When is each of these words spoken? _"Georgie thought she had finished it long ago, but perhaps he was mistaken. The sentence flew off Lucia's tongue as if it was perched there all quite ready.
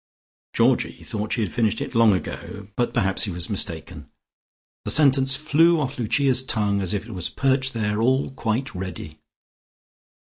_"Georgie 0.55 1.03
thought 1.03 1.31
she 1.33 1.41
had 1.41 1.51
finished 1.51 1.79
it 1.79 1.93
long 1.93 2.11
ago, 2.15 2.67
but 2.75 2.91
perhaps 2.91 3.25
he 3.25 3.31
was 3.31 3.51
mistaken. 3.51 4.09
The 4.83 4.89
sentence 4.89 5.35
flew 5.35 5.79
off 5.79 5.99
Lucia's 5.99 6.43
tongue 6.43 6.81
as 6.81 6.95
if 6.95 7.05
it 7.05 7.11
was 7.11 7.29
perched 7.29 7.73
there 7.73 8.01
all 8.01 8.31
quite 8.31 8.73
ready. 8.73 9.19